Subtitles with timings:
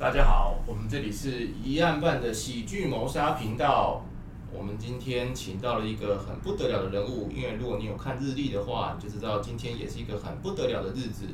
[0.00, 4.00] 大家好，我们这里是一案办的喜剧谋杀频道。
[4.50, 11.26] 我们今天请到了一个很不得了的人物，因为如果你有看日历的话，你就知道今天也是一个很不得了的日子。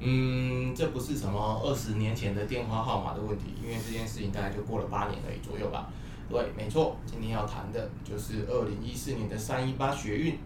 [0.00, 5.90] 嗯，这不是什么二十年前的电话号码的问题，因为这件事情大概就过了八年而已左右吧。
[6.30, 10.38] 对，没错，今天要谈的就是二零一四年的三一八学运。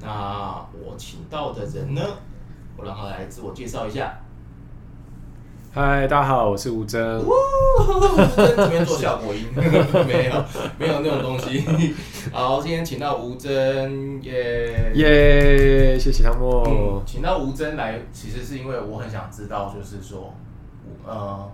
[0.00, 2.02] 那我请到的人呢，
[2.74, 4.18] 我让他来自我介绍一下。
[5.74, 7.00] 嗨，大家好，我是吴峥。
[8.36, 10.44] 这边做效果音，没有，
[10.78, 11.64] 没有那种东西。
[12.30, 16.62] 好，今天请到吴峥，耶耶，谢谢汤墨。
[16.68, 20.34] 嗯，请到吴峥来，其实是因为我很想知道，就是说，
[21.06, 21.50] 呃，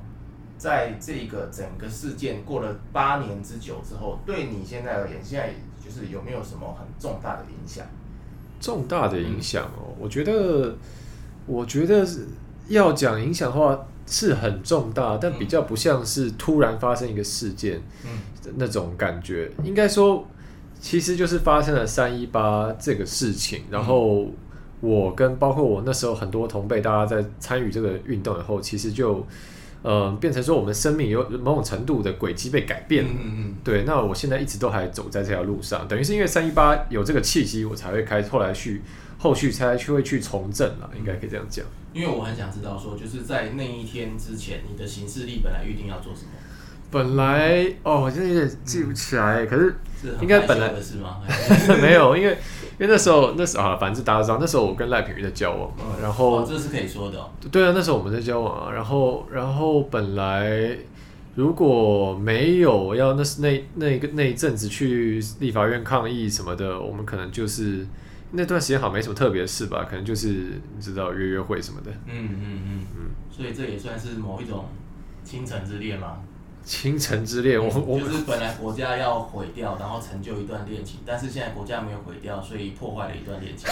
[0.56, 5.50] 在这个整个事件过了八年之久之后，对你现在而言，现在
[5.80, 7.86] 就是有没有什么很重大的影响？
[8.58, 10.74] 重大的影响哦，我觉得，
[11.46, 12.04] 我觉得
[12.66, 13.78] 要讲影响的话。
[14.10, 17.80] 是很重大，但比较不像是突然发生一个事件，
[18.56, 19.50] 那种感觉。
[19.62, 20.26] 应该说，
[20.80, 24.26] 其实就是发生了三一八这个事情，然后
[24.80, 29.26] 我跟包括我那时候很多同辈，大家在参与这个运动以后，其实就
[29.82, 33.10] 呃变成说，我们生命有某种程度的轨迹被改变了。
[33.62, 38.80] 对，那我现在一直都还走在这条路上，等于是因为三一八有这个契机，我才会开后来去
[39.18, 41.64] 后续才去会去从政了，应该可以这样讲。
[41.92, 46.30] 因为我很想知道，说就是在那一天之前，你的行事历本来预定要做什么？
[46.90, 49.74] 本来哦，我现在有点记不起来，嗯、可是
[50.20, 51.20] 应该本来的是吗？
[51.82, 52.30] 没有，因为
[52.78, 57.30] 因为那时候那时候啊，反正大家知道，那时候我跟赖品妤在交往嘛，嗯、然后、哦、这是可以说的、哦。
[57.50, 60.78] 对啊，那时候我们在交往啊，然后然后本来
[61.34, 67.86] 如果没有要那是那那个那一阵子去立法院抗议什么的，我们可能就是。
[68.30, 71.90] 那段时间好像没什么特别的事吧，可能就是你知道约约会什么的。
[72.06, 74.66] 嗯嗯嗯嗯，嗯所以这也算是某一种
[75.24, 76.18] 倾城之恋吗？
[76.64, 83.66] 倾城之恋，我我就是本来国家要毁掉，然后成就一段恋情，但是现在国家没有毁掉，所以破坏了一段恋情。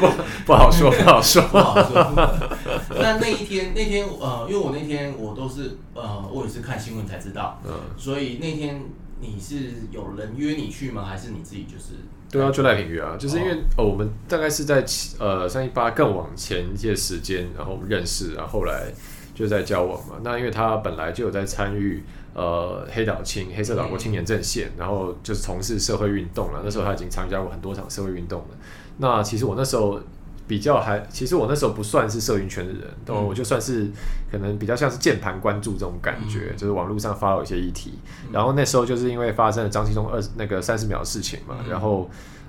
[0.00, 0.06] 不
[0.46, 2.56] 不好说，不好说，不好说。
[2.98, 8.82] 那那一天，那天呃，因为我那天我都是呃，我也是看新闻才知道，嗯，所以那天
[9.22, 11.04] 你是有人约你去吗？
[11.04, 11.94] 还是你自己就是？
[12.30, 14.84] 对啊，就赖品妤啊，就是因为哦，我们大概是在
[15.18, 18.92] 呃三一八更往前一些时间，然后我们认识，然后后来
[19.34, 20.16] 就在交往嘛。
[20.22, 22.02] 那因为他本来就有在参与
[22.34, 26.62] 呃黑岛青黑色岛国青年阵线，然后就是从事社会运动了。
[26.64, 28.48] 那时候他已经参加过很多场社会运动了。
[28.98, 30.00] 那其实我那时候。
[30.52, 33.90] 比较还，其实我那时候不算是社运圈的人，但我就算是
[34.30, 37.98] 可能比较像是键盘关注这种感觉，嗯、就是网络上发了一些议题。
[38.26, 42.02] 嗯、然后那时候就是因为发生了张庆忠二那个三十秒的事情嘛，嗯、然后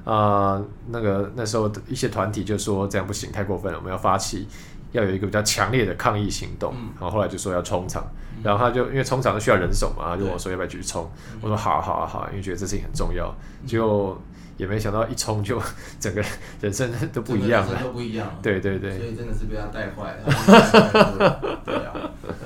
[0.04, 0.14] 啊、
[0.60, 4.46] 呃、那个那时候一些团体就说这样不行，太过分了，我们要发起
[4.92, 6.74] 要有一个比较强烈的抗议行动。
[6.76, 8.06] 嗯、然后后来就说要冲场，
[8.36, 13.34] 嗯、然后他就因为冲场都需要人手嘛，他就问我说要不要继续冲，嗯、我说好啊好啊好啊，因为觉得这事情很重要，
[13.66, 14.18] 就。
[14.64, 15.62] 也没想到一冲就
[16.00, 16.24] 整个
[16.62, 18.34] 人生都不一样了，都不一样。
[18.42, 21.60] 对对对，所以真的是被他带坏了。
[21.66, 21.92] 对啊，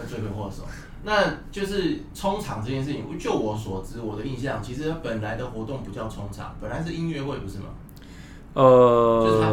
[0.10, 0.64] 罪魁祸首。
[1.04, 7.66] 那就是冲场这件事情，就我所知，我的印象，其实本来的活动不叫冲场，本来是音乐会，不是吗？
[8.56, 9.52] 呃，就是他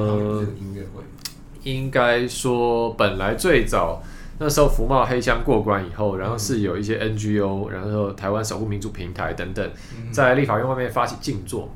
[0.58, 1.02] 音乐会。
[1.64, 4.02] 应该说，本来最早
[4.38, 9.70] 那时候福茂黑箱过关以后，然后是有一些 NGO，然后台湾守护民主平台等等，
[10.10, 11.68] 在立法院外面发起静坐。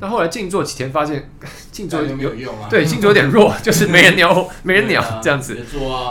[0.00, 1.30] 那后来静坐几天，发现
[1.70, 2.68] 静坐有，有用啊。
[2.68, 5.56] 对，静坐有点弱， 就是没人鸟， 没人鸟这样子。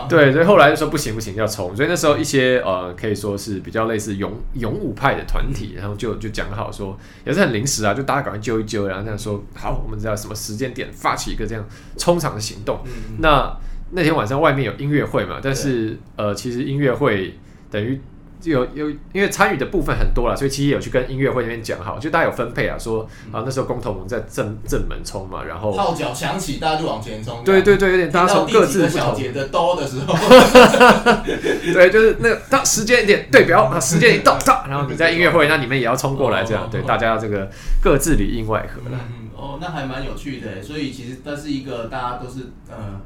[0.09, 1.75] 对，所以后来就说不行不行，要冲。
[1.75, 11.66] 所以那时候一些呃，可以说是比较类似勇勇武派的团体，然后就就讲好说，也是很临时啊，就大家赶快揪一揪，然后这样说好，我们知道什么时间点发起一个这样
[11.97, 12.79] 冲场的行动。
[13.19, 13.56] 那
[13.91, 17.38] 那天晚上外面有音乐会嘛，但是呃，其实音乐会
[17.69, 18.01] 等于。
[18.50, 27.44] 有有，因为参与的部分很多了，所以其实有去跟音乐会那边讲好，就大家有分配啊，说啊那时候公投我们在正正门冲嘛，然后号角响起，大家就往前冲。
[27.44, 30.14] 对对对，有点大家从各自不同的兜的时候，
[31.74, 37.50] 对，就是那个到时间点对表啊，时间一到到，然后你在音乐会，那你们也要冲过来，这样对，大家这个
[37.81, 39.00] 各自里应外合了。
[39.18, 43.01] 嗯哦，那还蛮有趣的，所以其实这是一个大家都是嗯。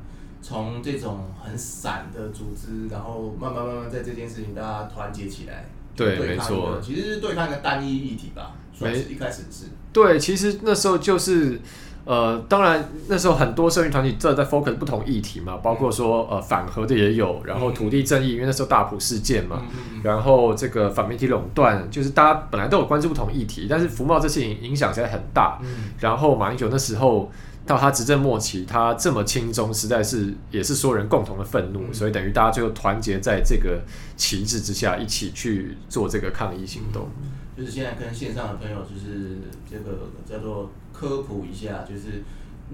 [0.48, 8.54] 从这种很散的组织，然后慢慢慢慢在这件事情大家团结起来，对，对没错，其实是对抗一个单一议题吧。
[8.80, 9.66] 没，一开始是。
[9.92, 11.60] 对，其实那时候就是，
[12.06, 25.60] 呃，当然那时候很多社运团体正在 focus 不同议题嘛，包括说呃反核的也有，然后土地正义，因为那时候大埔事件嘛，嗯、然后这个反媒体垄断，就是大家本来都有关注不同议题，但是福茂这事情影响实在很大。
[25.62, 27.30] 嗯、然后马英九那时候。
[27.68, 33.82] 到他执政末期，他这么轻松，实在是也是所有人共同的愤怒，嗯、所以等于大家最后团结在这个
[34.16, 37.10] 旗帜之下，一起去做这个抗议行动。
[37.56, 39.38] 就是现在跟线上的朋友，就是
[39.70, 42.24] 这个叫做科普一下，就是。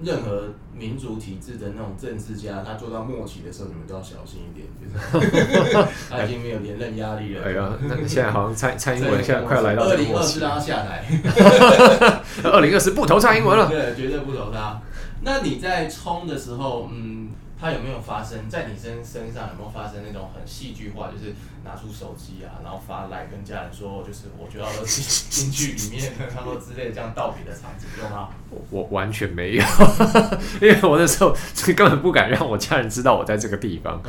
[0.02, 5.72] 任何民主体制的那种政治家，他做到末期的时候，你们都要小心一点，就是
[6.10, 7.44] 他已经没有连任压力了。
[7.44, 9.84] 哎呀，那现在好像蔡 蔡英文现在快要来到。
[9.84, 11.04] 二零二四让他下台。
[12.42, 13.68] 二零二四不投蔡英文了。
[13.68, 14.80] 对，绝对不投他。
[15.22, 17.30] 那你在冲的时候，嗯。
[17.56, 19.48] 他有没有发生在你身身上？
[19.48, 21.32] 有没有发生那种很戏剧化，就是
[21.64, 28.28] 拿出手机啊，然后发来跟家人说，就是我就要进进去里面，他说之类的这样道别的场景，有吗？
[28.50, 29.64] 我我完全没有，
[30.60, 31.34] 因为我那时候
[31.74, 34.00] 根本不敢让我家人知道我在这个地方，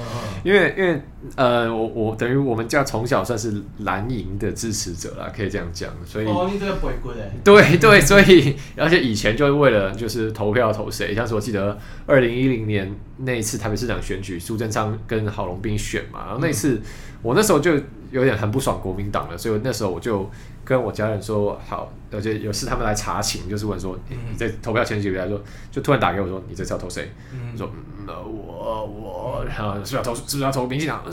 [0.44, 1.02] 因为因为
[1.36, 13.46] 呃，我我等于我们家从小算是蓝营的支持者啦，可以这样讲，所以哦，你这个不会滚哎，对 对，所以而且以前就是为了就是投票投谁，像是我记得二零一零年那一。
[13.46, 16.82] 次台北市长选举，苏贞昌跟郝龙斌选嘛，然后那一次
[17.22, 17.80] 我那时候就
[18.12, 20.30] 有点很不爽国民党了，所以那时候我就
[20.64, 25.40] 跟我家人说好，而且有次他们来查寝，就是问说你在投票前几个月，说
[25.72, 27.12] 就突然打给我说你这次要投谁？
[27.54, 27.70] 我说
[28.08, 31.04] 那我我然后是不是要投是不是要投民进党？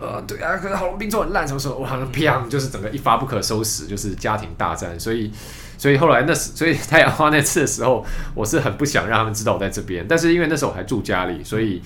[0.00, 5.30] 呃对啊，可是郝龙斌做很烂，什么时候我好像啪就是整个一发不可收拾，就是家庭大战，所以。
[5.82, 8.06] 所以后来那时，所以太阳花那次的时候，
[8.36, 10.06] 我是很不想让他们知道我在这边。
[10.08, 11.82] 但是因为那时候我还住家里，所以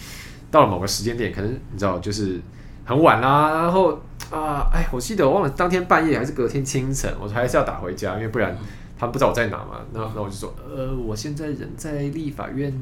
[0.51, 2.39] 到了某个时间点，可能你知道，就是
[2.87, 3.51] 很晚啦。
[3.51, 4.01] 然后
[4.31, 8.57] 啊，哎，我记得我忘了当天半夜还是隔天清晨，我还是要打回家，因为不然。
[8.99, 12.73] 他们不知道我在哪嘛，那那我就说，呃，我现在人在立法院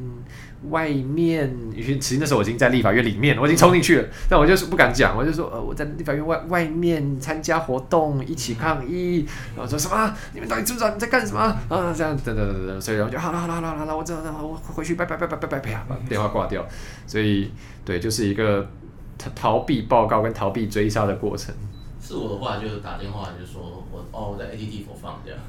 [0.71, 10.15] 外面，其实那时候我已经在立法院里面，我已经冲进去了，但我就是不敢讲，我就说，呃，我在立法院外外面参加活动，一起抗议，然后说什么？
[10.35, 11.41] 你们到底知不知道你在干什么？
[11.41, 16.65] 啊，这样等等等等，所以然后就好了好了好了好了，我知道了，我回去拜拜拜拜拜拜拜，把电话挂掉。
[17.09, 17.51] 所以
[17.85, 18.65] 对，就是一个
[19.19, 21.55] 逃逃避报告跟逃避追杀的过程。
[22.01, 25.41] 是我的话，就是打电话就说我哦，我在 ATT 播放这样，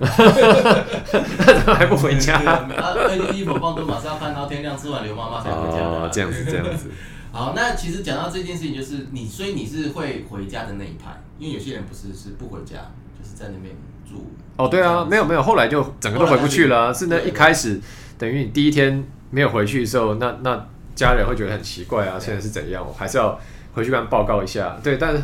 [1.76, 2.36] 还不回家？
[2.38, 5.84] 啊，ATT 播放都马上要看到天亮，吃完刘妈妈才回家的。
[5.84, 6.90] 哦，这样子，这样子。
[7.34, 12.76] 好，那其实讲到这件事情，就是你，所以你是会回家的那一派，因为有些人不是是不回家，
[13.20, 13.76] 就是在那边
[14.10, 14.32] 住。
[14.56, 16.94] 哦，对啊，没有没有，后来就整个都回不去了。
[16.94, 17.82] 是那一开始，
[18.18, 20.66] 等于你第一天没有回去的时候，那那
[20.96, 22.82] 家人会觉得很奇怪啊，现在是怎样？
[22.88, 23.38] 我还是要
[23.75, 24.80] 回去跟他们报告一下。
[24.81, 25.22] 对，但是。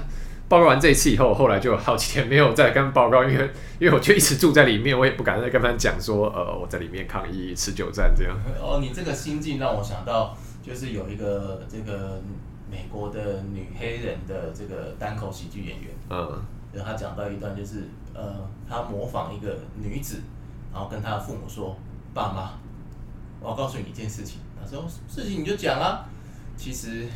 [0.51, 3.49] 报告完这一次以后，后来就好几天没有再跟他们报告，因为
[3.79, 8.37] 因为我就一直住在里面，我也不敢再跟他们讲说，呃，我在里面抗议持久战这样。
[8.61, 12.21] 哦，你这个心境让我想到，就是有一个这个
[12.69, 16.43] 美国的女黑人的这个单口喜剧演员，嗯，
[16.73, 18.35] 然后他讲到一段，就是呃，
[18.69, 20.19] 他模仿一个女子，
[20.73, 21.77] 然后跟他的父母说
[22.13, 22.59] ：“爸妈，
[23.39, 26.09] 我要告诉你一件事情。”他说：“事情你就讲啊，
[26.57, 27.07] 其实。”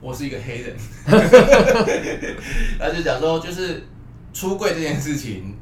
[0.00, 0.76] 我是一个黑人，
[2.78, 3.82] 他就讲说，就是
[4.32, 5.56] 出柜这件事情，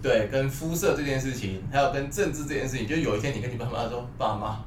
[0.00, 4.64] 对，跟肤色这件事情，还有跟政治这件事情，就有一天你跟你爸妈说，爸妈，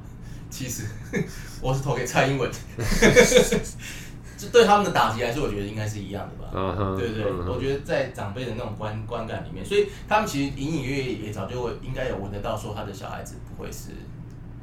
[0.50, 0.84] 其实
[1.62, 2.50] 我是投给蔡英文，
[4.36, 6.50] 这对他们的打击来说，我觉得应该是一样的吧，
[6.98, 7.24] 对不对？
[7.48, 13.92] 我觉得在长辈的那种观观感里面，所以他们其实隐隐约约也早就会应该有闻得到，说他的小孩子不会是，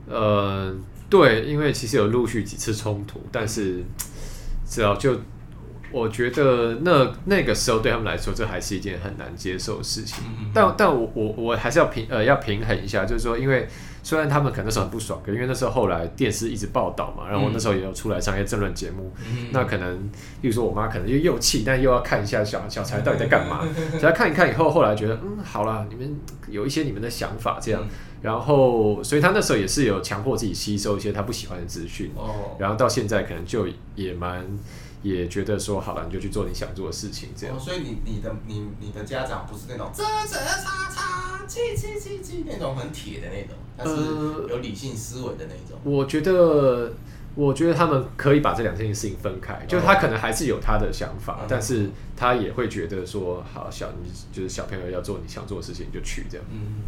[0.08, 0.72] 呃，
[1.10, 3.84] 对，因为其实有陆续几次冲突，但是。
[4.74, 5.20] 知道，就
[5.92, 10.24] 我觉得那那个时候对他们来说，这还是一件很难接受的事情。
[10.28, 13.68] 嗯、但但我我我还是要平呃要平衡一下，就是说，因为
[14.04, 19.98] 虽然他们可能那时候很不爽，可因为那时候后来电视一直报道嘛，然后那时候也有出来上一些政论节目，嗯、那可能，
[20.42, 23.66] 比如说我妈可能又又气，但又要看一下小小财到底在干嘛，
[23.98, 26.16] 所以看一看以后，后来觉得嗯好了，你们
[26.50, 27.90] 有一些你们的想法这样，嗯、
[28.22, 34.46] 然后所以他那时候也是有强迫自己吸收一些他不喜欢的资讯，哦，然后到现在可能就也蛮。
[35.04, 37.56] 也觉得说好了，你就去做你想做的事情，这样。
[37.56, 43.94] 哦、所以你你的你你的家长不是那种啧啧叉叉叽叽叽叽那种很铁的那种，但是
[44.50, 45.78] 有理性思维的那种。
[45.84, 46.94] 我觉得，
[47.36, 56.48] 我觉得他们可以把这两件事情分开，哦、就他可能还是有他的想法，嗯、但是他也会觉得说，好小你就是小朋友要做你想做的事情，你就去这样。
[56.50, 56.82] 嗯。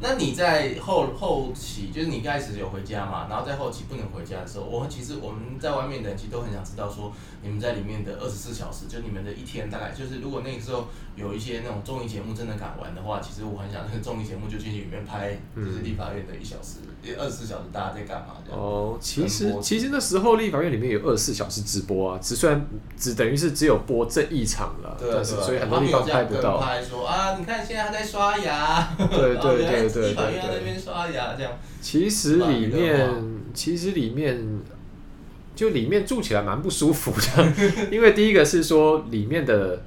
[0.00, 10.86] 那你在后后期，就是你刚开始有回家嘛，然后在后期不能回家的时候，我们其实我们在外面的人其实都很想知道说，你们在里面的二十四小时，就你们的一天大概就是，如果那个时候
[11.16, 16.80] 有一些那种综艺节目真的敢玩的话，其实我很想那个综艺节目就进去里面拍，就是立法院的一小时，
[17.16, 18.34] 二十四小时大家在干嘛？
[18.50, 26.58] 哦，其实其实那时候立法院里面有二十四小时直播啊，只算只等于是只有播这一场了，对，对，所以很多地方拍不到。
[26.58, 29.83] 拍说啊，你看现在还在刷牙，对对对。
[29.88, 31.52] 对对对对那边刷牙这样。
[31.80, 33.10] 其实里面，
[33.54, 34.60] 其实里面，
[35.54, 37.52] 就里面住起来蛮不舒服的，
[37.90, 39.82] 因为第一个是说里面的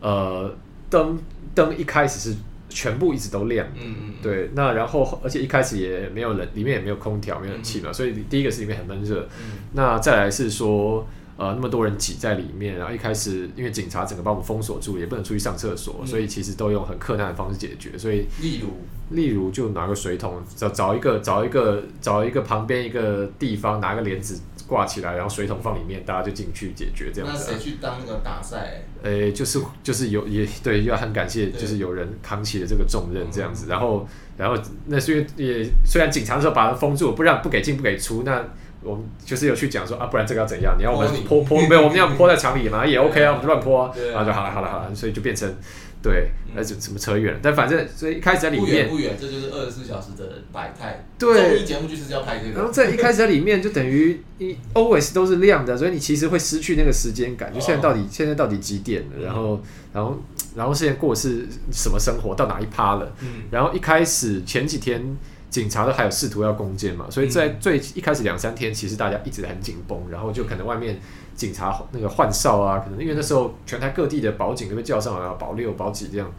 [0.00, 0.54] 呃
[0.88, 1.18] 灯
[1.54, 2.36] 灯一开始是
[2.68, 9.28] 全部一直都亮，嗯嗯，对，那然后而且一开始也没有冷，里面也没有空调，没有冷气嘛，所以第一个是里面很闷热，
[9.72, 11.06] 那再来是说。
[11.40, 17.96] 呃，那么多人挤在里面，然后一开始因为警察整个把我们封锁住，也不能出去上厕所，嗯、所以其实都用很困难的方式解决。
[17.96, 18.68] 所以，例如，
[19.16, 27.46] 例如就拿个水桶，找找一个找一个找一个旁边一个地方，拿个帘子挂起来，然后水桶放里面，大家就进去解决这样子。
[27.48, 28.82] 那谁去当那个打赛？
[29.02, 33.64] 诶、欸，就是就是有也对，要很感谢，就是有人扛起了这个重任这样子。
[33.66, 34.06] 然后
[34.36, 38.44] 然后那因为也虽然警察的时候把它封住，不让不给进不给出，那。
[38.82, 40.74] 我们就是有去讲说啊，不然这个要怎样？
[40.78, 41.82] 你要我们泼泼没有？
[41.82, 45.54] 我们要泼在厂里嘛， 也 OK 啊，我们就乱泼啊，然后就好了好了好了，所以就变成
[46.02, 47.40] 对，那就怎么扯远了？
[47.42, 51.04] 但反正所以一开始在里面不远不远，这就是二十四小时的百态。
[51.18, 52.56] 对，综艺节目就是要拍这个。
[52.56, 57.52] 然后在一开始在里面就等于一 always 都是亮的，所以你其实会失去那个时间感。
[57.52, 59.26] 就现在到底现在到底几点了？
[59.26, 59.60] 然后
[59.92, 60.18] 然后
[60.56, 62.34] 然后现在过的是什么生活？
[62.34, 63.12] 到哪一趴了？
[63.50, 65.18] 然后一开始前几天。
[65.50, 71.00] 警察都还有试图要攻坚嘛，所以在最一开始两三天，其实大家一直很紧绷，然后就可能外面
[71.34, 76.30] 警察那个换哨啊，可能因为那时候全台各地的保警都被叫上来了，保六保几这样，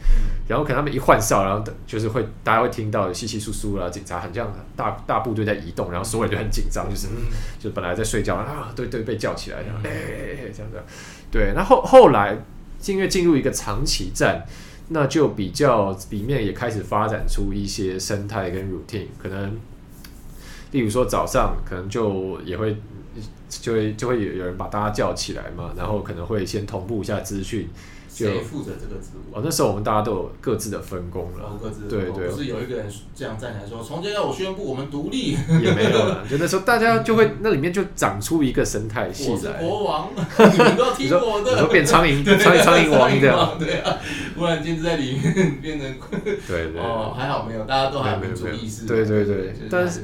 [0.47, 7.07] 然后可能他们一换哨，然后等就是会大家会听到稀稀疏疏啦，警察很像大大部队在移动，然后所有人就很紧张，就是
[7.59, 10.81] 就本来在睡觉啊，对对被叫起来，然后哎哎哎这样子，
[11.29, 12.37] 对，那后后来
[12.85, 14.45] 因为进入一个长期战。
[14.93, 19.57] 那就比较里面也开始发展出一些生态跟 routine，可能，
[20.71, 22.75] 例如说早上可能就也会
[23.47, 27.69] 就会就会有有人把大家叫起来嘛，然后可能会先同步一下资讯。
[28.13, 29.35] 谁负责这个职务？
[29.35, 31.45] 哦，那时候我们大家都有各自的分工了。
[31.45, 31.87] 哦，各自。
[31.87, 32.27] 对对。
[32.27, 36.25] 不是有一个人这样站起来说：“从今天我宣布，我们独立。”也没有了。
[36.29, 39.33] 就那时候大家就会那里面就长出一个生态系来。
[39.33, 40.09] 我是国王，
[40.51, 41.51] 你们都要听我的。
[41.51, 43.57] 你说变苍蝇， 苍蝇苍蝇王这样。
[43.57, 43.97] 对啊，
[44.37, 45.93] 忽然间在里面变成。
[46.47, 46.81] 对对。
[46.81, 48.85] 哦，还好没有，大家都还有民主意识。
[48.85, 50.01] 对对对，但是。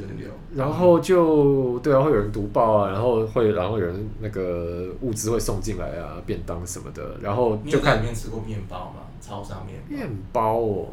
[0.58, 8.02] 然后就对啊，会有人读报啊，然后会，然后有人那个物资会送进来啊，便当什么的，然后就看。
[8.02, 9.04] 里面吃过面包吗？
[9.22, 9.96] 超商面包。
[9.96, 10.88] 面包哦，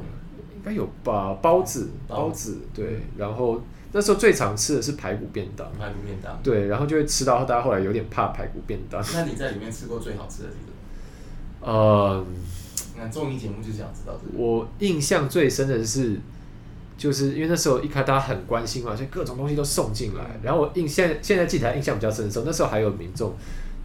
[0.54, 1.38] 应该有吧？
[1.40, 3.00] 包子，包子，对。
[3.16, 5.66] 然后那时候最常吃的是排骨便当。
[5.78, 6.38] 排骨便当。
[6.42, 9.02] 对，然后就会吃到大家后来有点怕排骨便当。
[9.14, 10.61] 那你在里面吃过最好吃的是什
[11.62, 11.73] 么？
[11.73, 12.23] 呃，
[12.99, 14.44] 那综艺节目就想知道这个。
[14.44, 16.21] 我印象最深的是。
[16.97, 20.39] 就是因为那时候一开大家很关心嘛，所以各种东西都送进来。
[20.43, 23.35] 然后我印现在现在记起来印象比较深的时候，那时候还有民众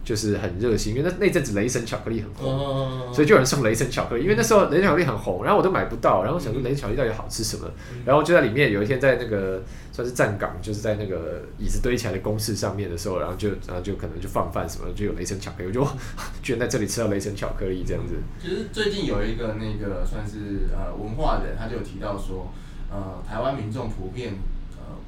[0.02, 4.22] 就是很热心，因为那那阵子雷神巧克力很红，所以就有人送雷神巧克力。
[4.22, 7.68] 因为那时候雷神巧克力很红，然后我都买不到，然后想说雷神巧克力到底好吃什么？
[8.04, 9.62] 然后就在里面有一天在那个
[9.92, 15.86] 算是站岗，就是在那个椅子堆起来的公事上面的时候，然后就然后就可能就放饭什么，就有雷神巧克力，我就
[16.42, 18.14] 居然在这里吃到雷神巧克力这样子。
[18.40, 22.50] 其实最近有一个那个算是呃文化人，他就有提到说。
[22.90, 24.34] 呃，台湾民众普遍
[24.76, 24.98] 呃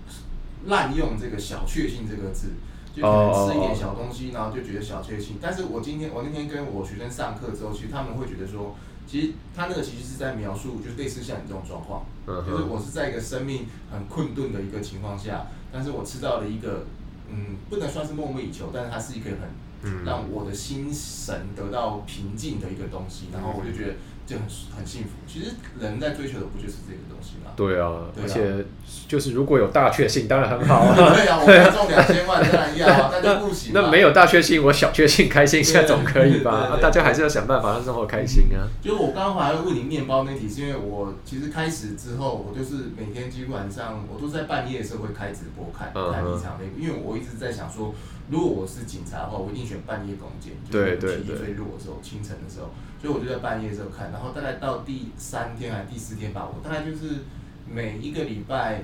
[0.66, 2.50] 滥用这个小确幸这个字，
[2.94, 5.38] 就可能吃一点小东西，然后就觉得小确幸。
[5.40, 12.04] 但是我今天我那天跟我学生上课之后，其实他们会觉得说，其实他那个其实是在描述，就是类似像你这种状况，
[12.46, 16.86] 就是我是在一个生命很困顿的一个情况下，但是我吃到了一个
[17.28, 23.94] 嗯，不能算是梦寐以求，但是它是一个很让我的心神得到平静的一个东西，然后我就觉得。
[24.32, 24.44] 就很
[24.78, 25.10] 很幸福。
[25.26, 27.52] 其实人在追求的不就是这个东西吗？
[27.54, 28.64] 对啊，而且
[29.06, 30.94] 就是如果有大确幸，当然很好啊。
[31.14, 33.72] 对啊，我们中两千万当然要啊， 但就不行。
[33.74, 36.78] 那没有大确幸，我小确幸开心一下总可以吧？
[36.80, 38.68] 大家还是要想办法让生活开心啊。
[38.82, 47.94] 就我刚刚还会问你面包那题，是因为我其实开始之后，我就是每天基本上我都在半夜的时候会开直播看看一场那个，因为我一直在想说，
[48.32, 52.70] 如果我是警察的话，我一定选半夜攻坚，就是体力最弱的时候，清晨的时候。
[52.98, 57.24] 所以我就在半夜的时候看，然后大概到第三天还是第四天吧，我大概就是
[57.68, 58.80] 每一个礼拜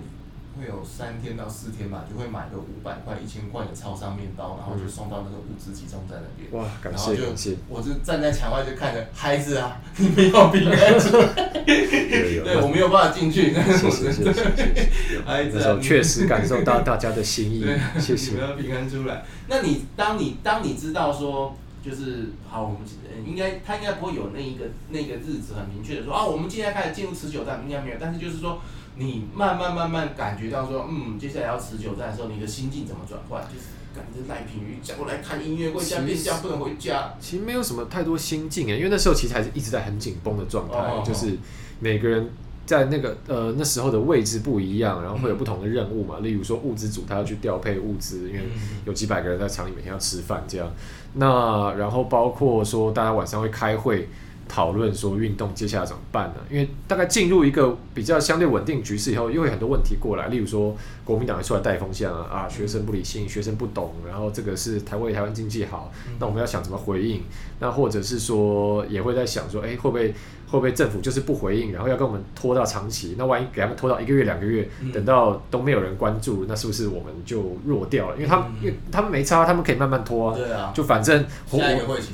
[0.59, 6.61] 会有三天到四天吧，就会买个五百块、一千块的超商面包，然后就送到那个物资集中站那边。
[6.61, 7.57] 哇，感谢感谢！
[7.69, 11.27] 我就站在墙外就看着孩子啊，你没有平安出来，
[11.65, 13.55] 对，我没有办法进去。
[13.55, 14.91] 谢谢谢谢。
[15.25, 17.65] 孩子啊，确实感受到大家的心意，
[18.01, 18.33] 谢谢。
[18.33, 21.57] 你没有平安出来，那你当你当你知道说。
[21.81, 22.79] 就是好，我们
[23.25, 27.97] 应该他应该不会有那一个那个日子很明确的说啊，我们现在开始进入持久战，应该没有。
[27.99, 28.61] 但是就是说，
[28.99, 33.41] 你慢慢慢慢感觉到说，嗯，接下来要持久战的时候，你的心境怎么转换？
[33.45, 37.15] 就是感觉赖品妤叫我来看音乐会，下变相不能回家。
[37.21, 41.39] 其实没有什么太多心境诶，因为那时候其实还是一直在很紧绷的状态，哦哦哦，就是
[41.79, 42.29] 每个人
[42.67, 46.17] 在那个呃那时候的位置不一样，然后会有不同的任务嘛。
[46.19, 48.43] 嗯、例如说物资组他要去调配物资，因为
[48.85, 50.69] 有几百个人在厂里每天要吃饭这样。
[51.15, 54.09] 那然后包括说大家晚上会开会。
[54.49, 56.37] 讨论说运动接下来怎么办呢？
[56.51, 60.75] 因为大概进入一个比较相对稳定局势以后，又会很多问题过来，例如说
[61.05, 67.23] 国民党出来带风向啊，啊学生不理性，学生不懂，然后这个是台湾台湾经济好，那我们要想怎么回应？
[67.61, 70.15] 那或者是说也会在想说，哎，会不会？
[70.51, 73.15] 会不会政府就是不回应，然后要跟我们拖到长期？
[73.19, 78.17] 那万一给他们拖到一个月、两个月，等到都没有人关注，那是不是我们就弱掉了？
[78.17, 80.35] 因为他们，因为他们没差，他们可以慢慢拖啊。
[80.37, 80.73] 对啊。
[80.75, 81.59] 就反正我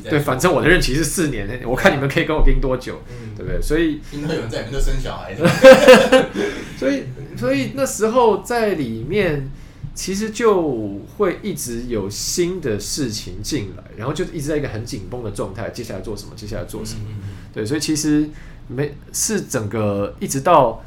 [0.09, 3.01] 对，反正我的任期是四年，我看你们可以跟我盯多久，
[3.37, 3.63] 对不对？
[3.63, 5.35] 所以因为有人在里面都生小孩。
[6.77, 7.05] 所以，
[7.37, 9.51] 所以那时候在里面。
[9.97, 15.71] 其实就会一直有新的事情进来，然后就一直在一个很紧绷的状态。
[15.71, 16.33] 接下来做什么？
[16.35, 17.03] 接下来做什么？
[17.07, 18.29] 嗯嗯嗯对，所以其实
[18.69, 20.83] 没是整个一直到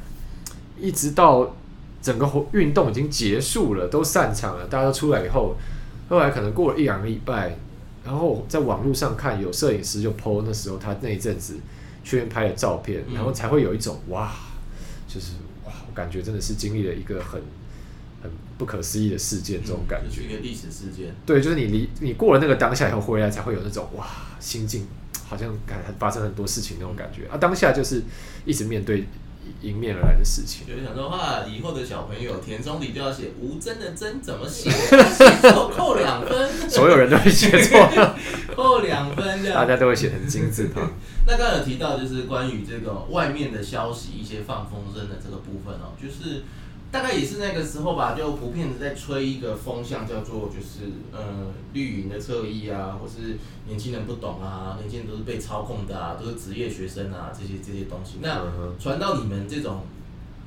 [0.79, 1.55] 一直到
[2.01, 5.55] 整个运动已经结束了，都散场了，大家都出来以后，
[6.09, 7.57] 后来可能过了一两个礼拜，
[8.03, 11.55] 然后在网络上看有摄影师就 po 那时候他那一阵子
[12.03, 14.31] 去拍的照片，然后才会有一种哇，
[15.07, 15.33] 就是
[15.65, 17.41] 哇，我感觉真的是经历了一个很。
[18.19, 21.13] 很不可思议的事件，这种感觉，嗯、就是一个历史事件。
[21.23, 24.07] 对，就是你离你过了那个当下以后回来，才会有那种哇，
[24.39, 24.87] 心境
[25.27, 27.37] 好像感发生很多事情那种感觉啊。
[27.37, 28.03] 当下就是
[28.45, 29.05] 一直面对
[29.61, 30.65] 迎面而来的事情。
[30.67, 36.69] 就是想说话，以后的小朋友填中题就要写吴真的真怎么写，写错扣两分。
[36.69, 37.89] 所有人都会写错，
[38.55, 39.55] 扣两分这样。
[39.55, 40.81] 大家都会写成金字塔。
[41.27, 46.43] 那刚才有提到就是关于这个外面的消息，一些放风声的这个部分哦，就是。
[46.89, 58.19] 大概也是那个时候吧，就普遍的在吹一个风向，叫做就是呃绿营的侧翼啊，或是年轻人不懂啊，年轻人都是被操控的啊，都是职业学生啊，这些这些东西。
[58.21, 58.41] 那
[58.79, 59.81] 传到你们这种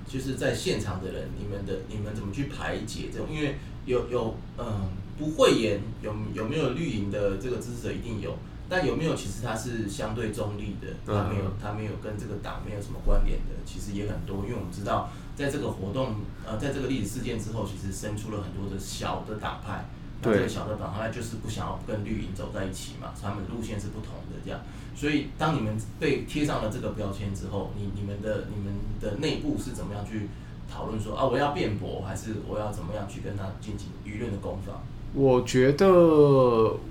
[0.09, 3.29] 就是在现场的人，你们的你们怎么去排解这种？
[3.31, 8.35] 因为有有嗯、呃、不讳言，有有没有绿营的这个支持者一定有，
[8.67, 15.11] 但有没有其实他是相对中立的，他没有他没有跟这个党没有什么关联的，其实也很多，因为我们知道。
[15.41, 19.87] 在这个活动，呃，在这个历史事件之后，其实生出了很多的小的党派。
[20.21, 20.35] 对。
[20.35, 24.61] 这个小的党派就是不想要跟绿营走在一起嘛，他们的路线是不同的这样。
[24.95, 30.29] 所以，当你们被贴上了这个标签之后，你你们的你们的内部是怎么样去
[30.71, 34.83] 讨论说啊，我要辩驳，还是我要怎么样去跟他进行舆论的攻防？
[35.15, 35.89] 我觉得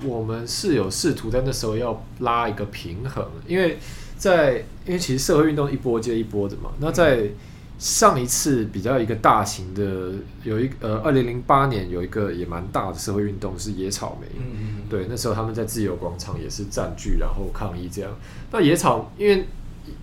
[0.03, 3.77] 我们是有试图在那时候要拉一个平衡，因为
[4.17, 7.17] 在因为其实社会运动一波接一波的嘛，那在。
[7.17, 7.35] 嗯
[7.79, 10.11] 上一次比较一个大型的，
[10.43, 18.11] 有一呃，二零零八年有一个也蛮大的社会运动是野草莓，嗯嗯嗯对，那时候他们在自由广场也是占据，然后抗议这样。
[18.51, 19.45] 那野草，因为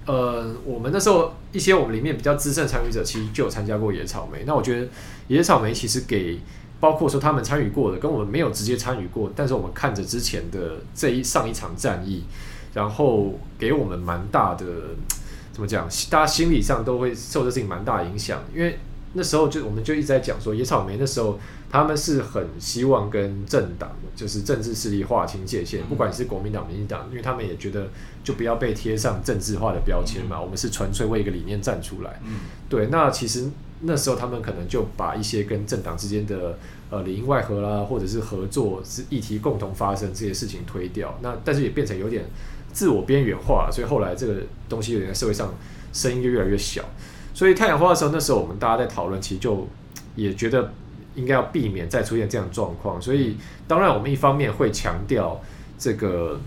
[0.07, 4.45] 呃，我们那时候一些我们里面比较资深参与者，其实就有参加过野草莓。
[4.47, 4.89] 那我觉得
[5.29, 6.41] 野草莓其实给
[6.81, 12.25] 包括说他们参与过的，跟我们没有直接参与过，但是我们看着之前的这一上一场战役，
[12.73, 14.65] 然后给我们蛮大的。
[15.57, 15.89] 怎么讲？
[16.11, 18.79] 大家心理上都会受这事情蛮大影响，因为
[19.15, 21.41] 那时候就我们就一直在讲说，野草莓那时候
[21.71, 27.89] 他们是很希望跟政党，就是政治势力划清界限，不管是国民党、民进党，因为他们也觉得
[28.23, 30.39] 就不要被贴上政治化的标签嘛。
[30.39, 32.21] 我们是纯粹为一个理念站出来。
[32.69, 32.89] 对。
[32.89, 33.49] 那其实
[33.81, 36.59] 那时候他们可能就把一些跟政党之间的
[36.91, 41.19] 呃里应外合啦，或者是合作是议题共同发生这些事情推掉。
[41.23, 42.27] 那但是也变成有点。
[42.77, 44.35] 自我边缘化，所以后来这个
[44.69, 45.55] 东西有点在社会上
[45.95, 46.85] 声音就越来越小。
[47.33, 49.67] 所以太阳花的时候，那时候我们大家在讨论，其实就
[50.15, 50.75] 也觉得
[51.15, 53.01] 应该要避免再出现这样的状况。
[53.01, 55.41] 所以当然，我们一方面会强调
[55.79, 56.39] 这个，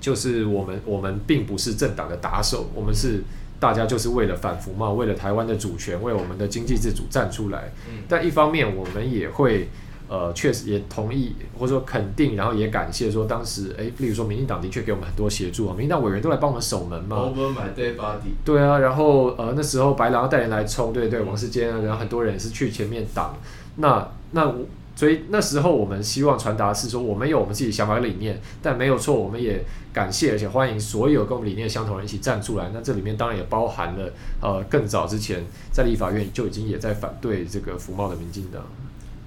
[0.00, 3.22] 就是我们我们并不是政党的打手，我们是
[3.60, 7.70] 大家就是为了反服贸，为了台湾的主权，为我们的经济自主站出来。
[8.08, 9.68] 但一方面，我们也会。
[10.12, 17.16] 呃，确实也同意或者说肯定，然后也感谢说当时，哎，例如说民进党的确给我们很多协助啊，民进党委员都来帮我们守门嘛。
[17.16, 18.34] Over my dead body。
[18.44, 23.34] 对啊，然后呃那时候白狼带人来冲，对对，王世坚啊，然后很多人是去前面挡。
[23.76, 24.54] 那那
[24.94, 32.70] 所以那时候我们希望传达是说，我们有我们自己想法理念，但没有错，我们也感谢而且欢迎所有跟我们理念相同人一起站出来。
[32.74, 38.62] 那这里面当然也包含了呃更早之前在立法院就已经也在反对这个服贸的民进党。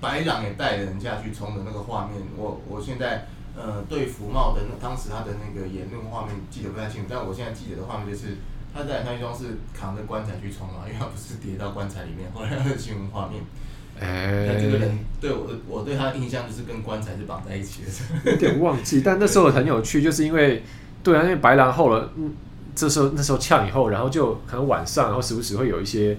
[0.01, 8.37] 白狼也带人家去冲的那个画面，我我现在呃对福茂的那当时他的那个言论画面记得不太清楚，但我现在记得的画面就是
[8.73, 13.41] 他在他一双是扛着棺材去冲嘛，因为他不是跌到棺材里面，后来他的新闻画面。
[13.99, 18.31] 哎，那这个人对我我对他的印象就是跟棺材是绑在一起的。
[18.31, 20.63] 有点忘记，但那时候很有趣，就是因为
[21.01, 22.33] 对啊，因为白狼后了嗯。
[22.77, 26.17] 这时候那时候呛以后，然后就可能晚上，然后时不时会有一些，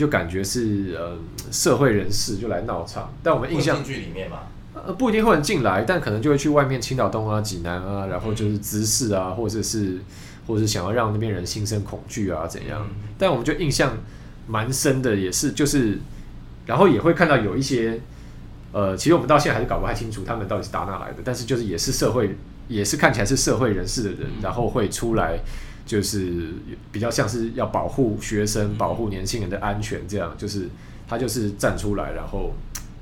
[0.00, 1.18] 就感觉是呃
[1.52, 4.38] 社会人士就来闹场，但我们印象进去里面嘛，
[4.74, 9.98] 呃不一定会很进来，但可能就会去外面青岛东啊、济南啊，然后就是滋事啊，或者是
[10.46, 13.98] 或者是想要让那边人心生恐惧啊怎样，嗯、但我们就印象
[14.48, 15.98] 蛮深的，也是就是，
[16.64, 18.00] 然后也会看到有一些。
[18.72, 22.36] 呃，其实我们到现在还是搞不太清楚他们到底是打哪来的，但是就是也是社会，
[22.68, 25.40] 也是看起来是社会人士的人，嗯、然后会出来，
[25.90, 26.54] 就是
[26.92, 30.68] 比较像是要保护学生、嗯、保护年轻人的安全，这样就是
[31.08, 32.52] 他就是站出来，然后。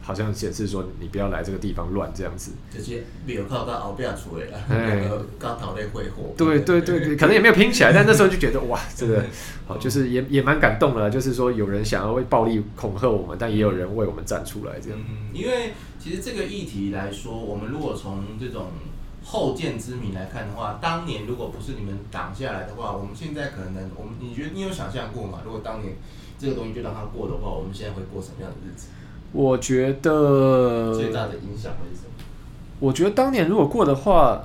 [0.00, 6.32] 好像显示说你不要来这个地方乱这样子，直接没有靠到后边出来了，刚讨论会火。
[6.34, 9.22] 对对对对，可能也没有拼起来，但那时候就觉得哇， 这个
[9.66, 14.98] 好就是也也蛮感动的，就是说有人想要为暴力恐吓我们，但也有人为我们站出来这样。
[14.98, 18.68] 嗯，因为其实这个议题来说，我们如果从这种
[19.24, 25.40] 后见之明来看的话，当年如果不是你们挡下来的话，我们现在可能我们你觉得你有想象过吗？
[25.44, 25.94] 如果当年
[26.38, 28.88] 这个东西就让它过的话，我们现在会过什么样的日子？
[29.32, 32.24] 我觉得最大的影响会是什么？
[32.80, 34.44] 我觉得当年如果过的话，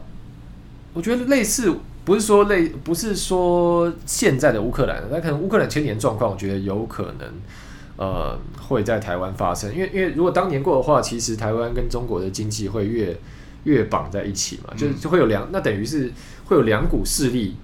[0.93, 7.31] 我觉得类似不是说类不是说现在的乌克兰，那可能乌克兰前年状况，我觉得有可能
[7.95, 13.15] 呃会在台湾发生，因为因为如果当年过的话，其实台湾跟中国的经济会越
[13.63, 16.11] 越绑在一起嘛，就就会有两那等于是
[16.45, 17.55] 会有两股势力。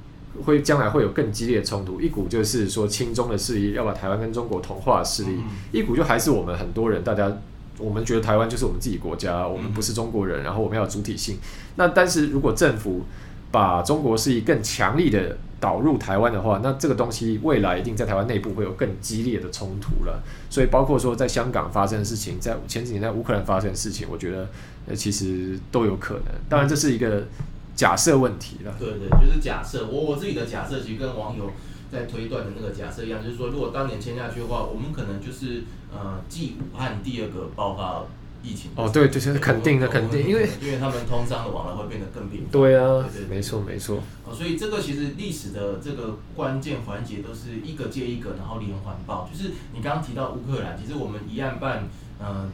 [0.45, 7.35] 会将来会有更激烈的冲突，一股就是说亲中的势力要把台湾跟中国同化的势力，嗯、一股就还是我们很多人，大家
[7.77, 11.39] 我们觉得台湾就是我们自己国家，我们不是中国人，然后我们要有主体性。
[11.75, 13.01] 那但是如果政府
[13.51, 20.23] 把中国势力更强力的导入台湾的话，那这个东西未来一定在台湾内部会有更激烈的冲突了。
[20.49, 24.47] 所以包括说在香港发生的事情，在前几年在乌克兰发生的事情，我觉得
[24.87, 26.25] 呃其实都有可能。
[26.47, 27.25] 当然这是一个。
[27.75, 29.87] 假设问题了，对对，就是假设。
[29.87, 31.49] 我我自己的假设其实跟网友
[31.89, 38.03] 在推断的那个假设一样，就是说，如果当年签下去的话，我们可能就是呃，继武汉第二个爆发
[38.43, 38.71] 疫情。
[38.75, 42.51] 哦，对，就是肯定的，肯定，因为因为他们通商的往来会变得更频繁。
[42.51, 44.03] 对啊，对对，没错没错。
[44.25, 49.29] 哦，所以这个其实历史的这个关键环节都是一个接一个，然后连环爆。
[49.31, 51.87] 就是你刚刚提到乌克兰，其实我们一案办，
[52.19, 52.49] 呃，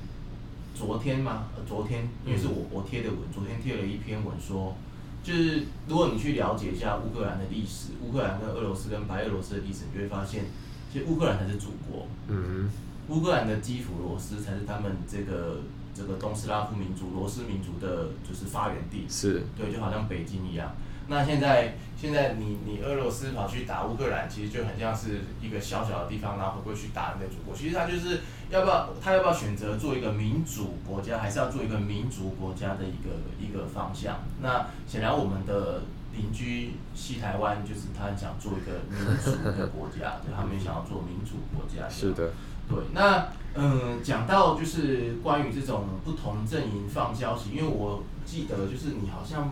[0.75, 4.75] 昨天嘛，呃，昨天因为是我我贴的文，昨天贴了一篇文说。
[5.23, 10.45] 就是如果你去了解一下乌克兰的历史，乌克兰跟俄罗斯跟白俄罗斯的历史，你就会发现，
[10.93, 12.05] 其实乌克兰才是祖国。
[12.27, 12.69] 嗯，
[13.09, 15.61] 乌克兰的基辅罗斯才是他们这个
[15.95, 19.05] 这个东斯拉夫民族罗斯民族的，就是发源地。
[19.09, 20.75] 是，对，就好像北京一样。
[21.07, 27.55] 那现在，现在你你俄罗斯跑去打乌克兰，其实就很像是一个小小的地方，然后会不会去打你的祖国？
[27.55, 34.17] 其实他就是要不要他要不要选择做一个民主国家，还是要做一个民族国家的一个一个方向？
[34.41, 35.83] 那显然我们的
[36.15, 41.87] 邻居西台湾就是他很想做一个民主的国家，对，他们也想要做民主国家。
[41.87, 42.31] 是的，
[42.67, 42.79] 对。
[42.93, 49.51] 那嗯，讲到就是关于这种不同阵营放消息，因为我记得就是你好像。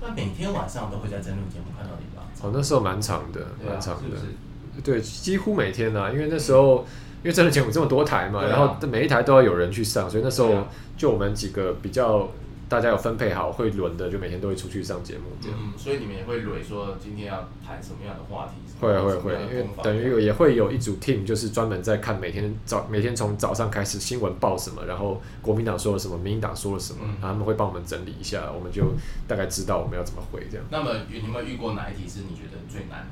[0.00, 2.24] 那每天晚上都会在真人节目看到你吧？
[2.42, 6.86] 哦，那时候蛮长的，蛮、啊、长的，是是对，几乎每天、啊，因为那时候、嗯、
[7.22, 12.28] 因为真人节目这么多台嘛，啊、然后每一台都要有人去上，所以那时候就我们几个比较。
[12.70, 15.58] 大家有分配好会轮的，就每天都会出去上节目这样。
[15.60, 18.52] 嗯，所以你们也会轮说今天要谈什么样的话题？
[18.80, 28.84] 会会会，因为等于也会有一组 team，就是专门在看每天早每天从早上开始新闻报什么，然后国民党说了什么，民进党说了什么，嗯、然后他们会帮我们整理一下，我们就
[29.26, 30.64] 大概知道我们要怎么回这样。
[30.70, 33.04] 那么你有没有遇过哪一题是你觉得最难？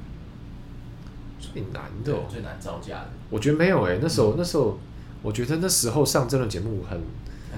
[1.40, 3.10] 最难的、哦，最难招架的？
[3.28, 4.78] 我觉得没有诶、欸，那时候、嗯、那时候
[5.20, 7.02] 我觉得那时候上这种节目很。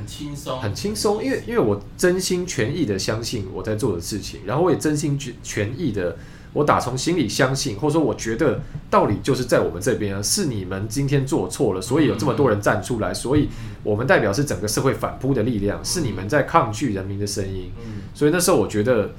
[0.01, 6.17] 很轻松，很轻松，因为因为我真心全意的相信我在做的事情，然后我也真心全全意的，
[6.55, 13.49] 我打从心里相信，或者说我觉得道理就是在我们这边啊，是你们今天做错了，所以有这么多人站出来，所以
[13.83, 17.71] 我们代表是整个社会反扑的力量，是你们在抗拒人民的声音，
[18.15, 19.11] 所以那时候我觉得。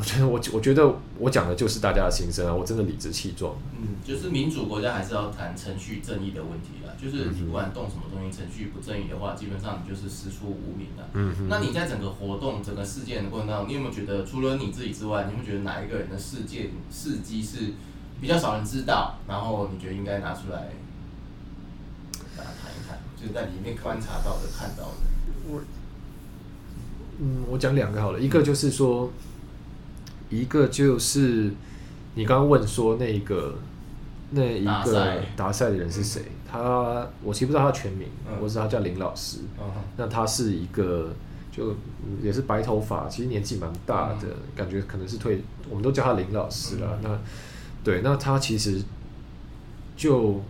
[0.00, 2.54] 我觉得我我觉得我讲的就是大家的心声啊！
[2.54, 3.54] 我真的理直气壮。
[3.76, 6.94] 嗯，就是民主国家还是要谈程序正义的问题啦。
[6.96, 11.06] 就是你不管动什么东西，程序不正义的话，基本上你就是师出无名了。
[11.12, 11.48] 嗯嗯。
[11.50, 17.74] 那你在整个活动、整个事件的过程当中，你有没有觉得，除了你自己之外，你有没有觉得哪一个人的事件事迹是
[18.22, 20.70] 比较少人知道，然后你觉得应该拿出来
[22.38, 24.92] 大家谈一谈，就是在里面观察到的、看到的。
[25.46, 25.60] 我，
[27.18, 29.10] 嗯，我讲两个好了，一个就是说。
[30.30, 31.50] 一个就是
[32.14, 33.54] 你刚刚问说那个
[34.30, 36.22] 那一个达赛的人是谁？
[36.50, 38.08] 他我其实不知道他全名，
[38.40, 39.38] 我知道他叫林老师。
[39.96, 41.12] 那他是一个
[41.52, 41.74] 就
[42.22, 46.98] 也是白头发，其实年纪蛮大的，嗯、感觉可能是退，我们都叫他林老师了。
[47.02, 47.18] 嗯、那
[47.84, 48.82] 对，那他其实
[49.96, 50.40] 就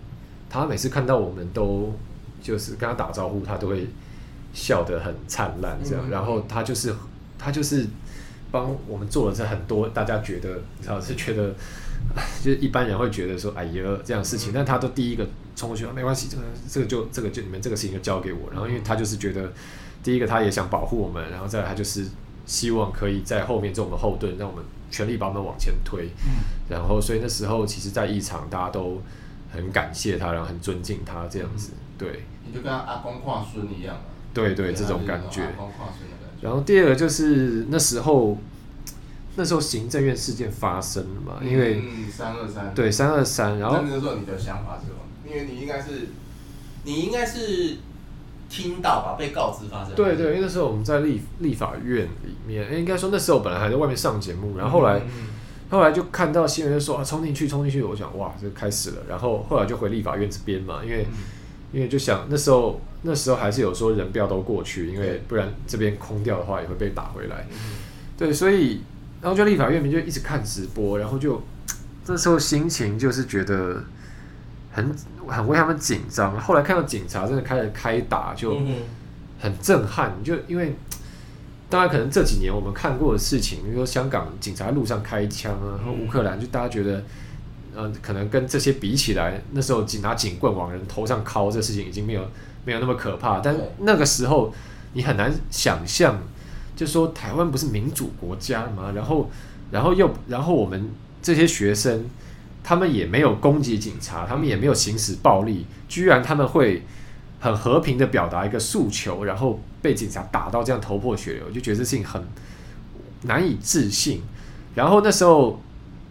[0.49, 1.93] 他每次看到我们都
[2.43, 3.87] 就是跟他打招呼，他都会
[4.53, 6.03] 笑得很灿烂这样。
[6.07, 6.95] 嗯、然后他就是
[7.39, 7.87] 他就是
[8.51, 11.55] 帮我们做了这很多，大家觉得你知道是觉得，
[12.43, 18.51] 就是一般人会觉得说哎呀这样的事情，嗯、但他都第一个冲过去说没关系，这个这个就这个就你们这个事情就交给我。
[18.51, 19.51] 然后因为他就是觉得。
[20.03, 22.07] 第一个，他也想保护我们，然后再来，他就是
[22.47, 26.07] 希望可以在后面做我们后盾，让我们全力把我们往前推。
[26.25, 29.03] 嗯、然后，所以那时候其实，在一场大家都
[29.53, 31.73] 很感谢他，然后很尊敬他这样子。
[31.75, 33.95] 嗯、对，你就跟阿公跨孙一样
[34.33, 35.43] 对对，这种感觉。
[36.41, 38.39] 然后第二个就是那时候，
[39.37, 44.99] 那时候行政院事件发生了嘛，因为三二三对三二三，然后那时候你的想法是什么？
[45.29, 46.09] 因为你应该是，
[46.85, 47.77] 你应该是。
[48.53, 49.95] 听到吧，被告知发生。
[49.95, 55.29] 对对，因为那时候我们在立立法院里面，应该说那时候本来还在外面上节目，然后后来、嗯、
[55.71, 58.97] 后来就看到新闻就说啊，冲进去，冲进去，我想哇，这开始了。
[59.09, 61.19] 然后后来就回立法院这边嘛，因为、嗯、
[61.73, 67.47] 因为就想那时候那时候还是有说人不要都过去，因为不然这边空掉的话也会被打回来。
[67.51, 67.57] 嗯、
[68.17, 68.83] 对，所以
[69.21, 71.43] 然后就立法院民就一直看直播，然后就
[72.05, 73.83] 这时候心情就是觉得。
[74.73, 78.57] 很很为他们紧张，后来看到警察真的开始开打，就
[79.41, 80.15] 很震撼。
[80.23, 80.77] 就因为，
[81.69, 87.03] 当然可能这几年我们看过的事情，比如说香港警察路上开枪啊，然后乌克兰就大家觉得，
[87.75, 92.25] 呃，可能跟这些比起来，那时候警拿警棍往人头上敲，这事情已经没有
[92.65, 93.41] 没有那么可怕。
[93.41, 94.53] 但那个时候
[94.93, 96.19] 你很难想象，
[96.77, 98.93] 就说台湾不是民主国家吗？
[98.95, 99.31] 然后，
[99.71, 100.91] 然后又然后我们
[101.23, 102.09] 这些学生。
[102.63, 106.85] 他们也没有攻击警察，他们也没有行使暴力，居然他们会
[107.41, 112.23] 很和平的表达一个诉求，然后被警察打到这样头破血流，我就觉得这事情很
[113.23, 114.23] 难以置信。
[114.75, 115.59] 然后那时候，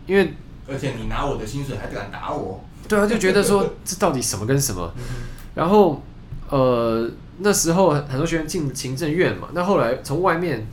[0.07, 0.33] 因为
[0.67, 4.91] 而且你拿我的薪水还敢打我，对啊，就觉得说这到底什么跟什么？
[5.53, 6.01] 然后
[6.49, 7.09] 呃，
[7.39, 10.65] 那时候很多学员进行政院嘛，那后来从外面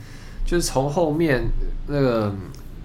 [0.45, 1.43] 就是从后面
[1.87, 2.35] 那个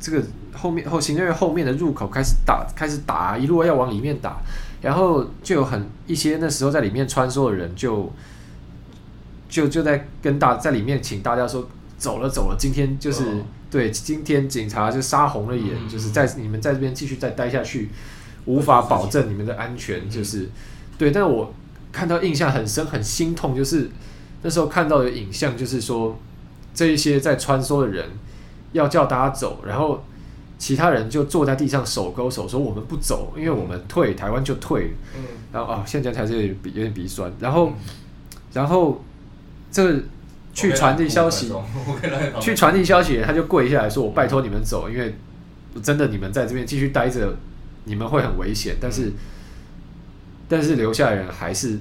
[0.01, 0.23] 这个。
[0.55, 4.37] 后面后行政院后面的入口开始打，开始打，一路要往里面打，
[4.83, 8.13] 然后就有很一些那时候在里面穿梭的人就
[9.49, 17.89] 就就在跟大在里面请大家说走了走了，今天就是、哦、对，今天警察就杀红了眼，嗯、就是在你们在这边继续再待下去，
[18.45, 20.51] 无法保证你们的安全，就是、嗯、
[20.99, 21.11] 对。
[21.11, 21.53] 但我
[21.93, 23.91] 看到印象很深，很心痛，就是
[24.43, 26.19] 那时候看到的影像，就是说
[26.75, 28.07] 这一些在穿梭的人
[28.73, 30.03] 要叫大家走，然后。
[30.59, 37.33] 其他人就坐在地上手勾手说：“我们不走，因为我们退，台湾就退。”嗯，然后啊，现在才是有点鼻有点鼻酸。
[37.41, 37.73] 然后，
[38.53, 39.03] 然后
[39.73, 40.01] 这个
[40.55, 41.53] 去传递消息，
[42.41, 45.13] 去传递消息，他就跪下来说：“我拜托你们走，因为
[45.83, 47.37] 真的你们在这边继续待着，
[47.87, 49.11] 你们会很危险。”但是，
[50.53, 51.79] 但是留下来人还是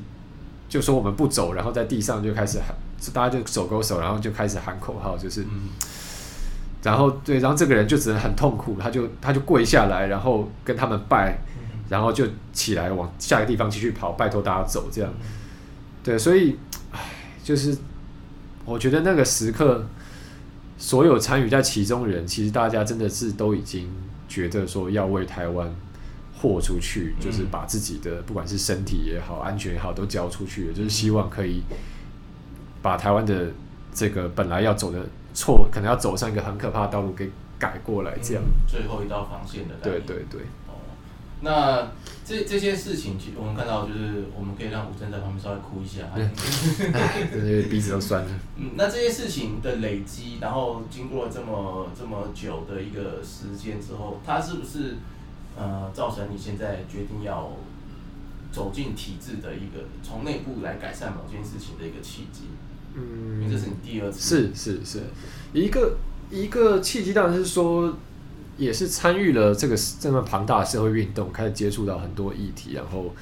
[0.69, 2.73] 就说我们不走，然后在地上就开始喊，
[3.13, 5.45] 大家就手勾手，然后就开始喊口号，就是。
[6.81, 11.37] 然后对，然后这个人就只能很痛苦，他就他就跪下来，然后跟他们拜，
[11.89, 15.13] 然后就起来往下一个地方继续跑，拜托大家走这样。
[16.01, 16.57] 对，所以，
[16.91, 16.99] 唉，
[17.43, 17.77] 就是
[18.63, 19.85] 我觉得那个时刻，
[20.77, 23.87] 所有参与在其中的人，其实大家真的是都已经
[24.29, 25.69] 觉得说要为台湾
[26.41, 31.61] 豁出去，就是把自己的不管是身体也好、安全也好，都交出去了，就是希望可以
[32.81, 33.51] 把台湾的
[33.93, 35.05] 这个本来要走的。
[35.33, 39.75] 错，可能要走上一个很可怕的道路，给改过来，这样、嗯、最后一道防线的。
[39.81, 40.41] 对对对。
[40.67, 40.75] 哦，
[41.39, 41.87] 那
[42.25, 46.03] 这这些事情，其实我们看到，就是我们可以让吴正在旁边稍微哭一下，
[47.31, 48.29] 真的鼻子都酸了。
[48.57, 54.97] 嗯，那这些事情的累积，然后经过了这么这么久的一个时间之后，它是不是
[55.57, 57.51] 呃造成你现在决定要
[58.51, 62.43] 走进体制的一个，从内部来改善某件事情的一个契机？
[62.93, 64.99] 嗯，这是你第二次，是是是，
[65.53, 65.97] 一个
[66.29, 67.97] 一个契机，当然是说，
[68.57, 73.13] 也是参与了这个这么庞大的社会运动，开始接触到很多议题，然后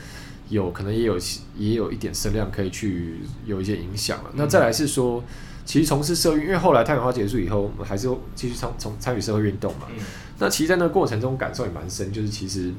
[0.49, 1.15] 有可能也有
[1.55, 4.31] 也有一点声量可以去有一些影响了。
[4.31, 5.23] 嗯、那再来是说，
[5.69, 9.85] 其实从事社运，因为后来太阳花结束以后，我们还是继续参从参与社会运动嘛。
[9.91, 10.03] 嗯、
[10.39, 12.73] 那其实，在那个过程中感受也蛮深，就是其实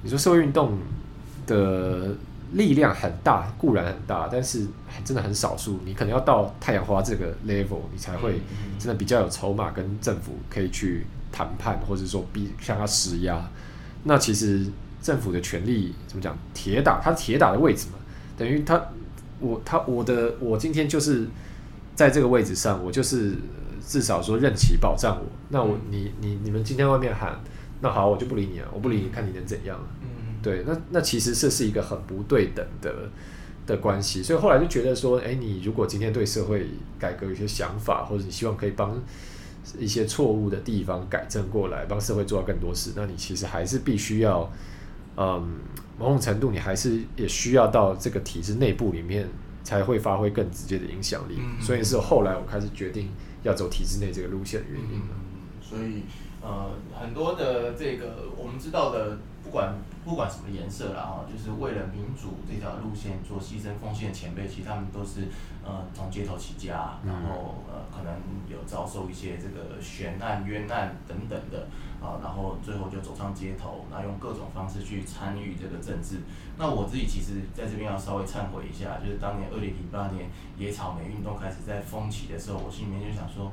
[0.00, 0.78] 你说社会运动
[1.46, 2.16] 的。
[2.54, 4.66] 力量很大，固然很大，但是
[5.02, 5.80] 真的很少数。
[5.86, 8.42] 你可能要到太阳花这个 level，你才会
[8.78, 13.42] 真的比较有筹码跟政府可以去谈判，或者说逼向他施压。
[14.04, 14.66] 那其实
[15.00, 16.36] 政府的权力怎么讲？
[16.52, 17.98] 铁打，他是铁打的位置嘛，
[18.36, 18.78] 等于他
[19.40, 21.26] 我他我的我今天就是
[22.02, 23.34] 在这个位置上，我就是
[23.80, 25.26] 至少说任其保障我。
[25.50, 27.40] 那我你你你们今天外面喊，
[27.80, 29.78] 那好，我就不理你了，我不理你，看你能怎样？
[30.02, 32.92] 嗯，对，那那其实这是一个很不对等的
[33.66, 34.20] 的关系。
[34.20, 36.66] 所以后来就觉得说，哎，你如果今天对社会
[36.98, 39.00] 改革有些想法，或者你希望可以帮
[39.78, 44.50] 一些错误的地方改正过来，帮社会做到更多事，那你其实还是必须要，
[45.16, 45.56] 嗯，
[45.98, 49.28] 某种程度你还是也需要到这个体制内部里面。
[49.62, 53.08] 才会发挥更直接的影响力，嗯、所以是后来我开始决定
[53.42, 55.00] 要走体制内这个路线的原因。
[55.00, 55.08] 嗯、
[55.60, 56.02] 所以
[56.40, 65.28] 呃，很多的这个我们知道的，不管不管什么颜色啦哈，就是为了民主这条路线做牺牲奉献的前辈，其实他们都是
[65.64, 68.12] 呃从街头起家，然后呃可能
[68.48, 71.68] 有遭受一些这个悬案、冤案等等的。
[72.02, 76.18] 啊，然后最后就走上街头，那用各种方式去参与这个政治。
[76.58, 83.52] 那我自己其实在这边要稍微忏悔一下，就是当年二零零八年野草莓运动开始在风起的时候，我心里面就想说，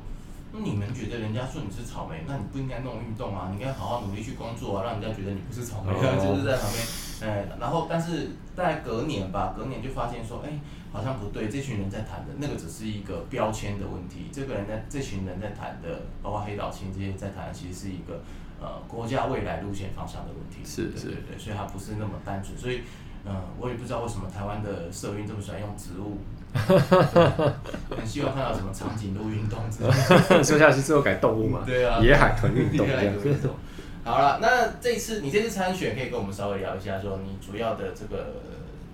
[0.52, 10.60] 那你们觉得人家说你是草莓，那你不应该弄运动啊，你应该好好努力去工作啊，让人家觉得你不是草莓，就是在旁边，哎，然后但是在隔年吧，隔年就发现说，哎。
[10.92, 14.26] 好像不对，这群人在谈的那个只是一个标签的问题。
[14.32, 18.24] 这个人在这群人在谈的，包括黑岛清这些在谈的，其实是一个
[18.60, 20.66] 呃国家未来路线方向的问题。
[20.66, 22.58] 是是，对对对，所以它不是那么单纯。
[22.58, 22.82] 所以
[23.24, 26.18] 嗯、呃，我也不知道为什么台湾的社运这么喜欢用植物，
[26.54, 30.44] 很希望看到什么长颈鹿运动之类的。
[30.44, 31.64] 说下去之后改动物嘛？
[31.66, 33.14] 对啊，野海豚运动这样。
[34.04, 38.36] 好了，那这一次你这次参选，可以跟我们稍微聊一下，说你主要的这个。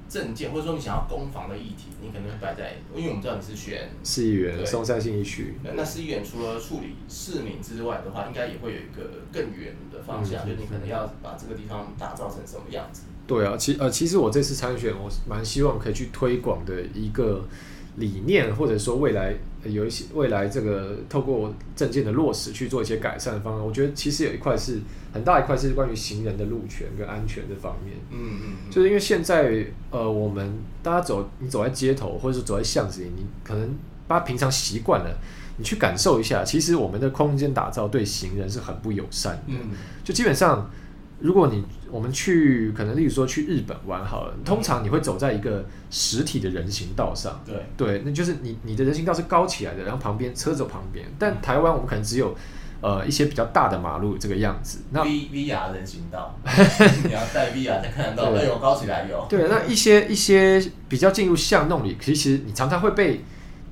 [0.08, 5.58] 政见，或者说你想要攻防的议题，你可能会摆在，因为我们知道你是选市议员，松山信义区。
[5.74, 13.02] 那市议员除了处理市民之外的话，应该也会有一个更远的方向，嗯、就你可能要把这个地方打造成什么样子？
[13.28, 17.46] 对啊，其呃，其实我这次参选，我蛮希望可以去推广的一个
[17.98, 19.36] 理念，或者说未来。
[19.66, 24.80] 有一些未来这个透过政见的落实去做一些改善的方案，我觉得其实有一块是
[25.12, 27.98] 很大一块是关于行人的路权跟安全这方面。
[28.12, 33.76] 嗯嗯，嗯就是因为现在呃，我们大家走，你走在街头或者是走在巷子里，你可能
[34.08, 35.18] 大家平常习惯了，
[35.58, 39.42] 你去感受一下，其实我们的空间打造对行人是很不友善的。
[39.48, 39.72] 嗯，
[40.04, 40.70] 就基本上。
[41.19, 51.06] 如果你我们去可能例如说去日本玩好了，通常你会走在一个实体的人行道上，对对，那就是你你的人行道是高起来的，然后旁边车走旁边。
[51.17, 52.36] 但台湾我们可能只有
[52.82, 54.80] 呃一些比较大的马路这个样子。
[54.91, 59.25] 那 V VR 人行道， 你要带 VR 才看得到，有高起来有。
[59.30, 63.23] 对，那一些一些比较进入巷弄里，其实你常常会被。